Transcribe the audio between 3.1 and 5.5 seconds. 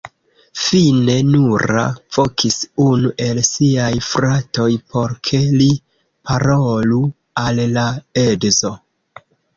el siaj fratoj, por ke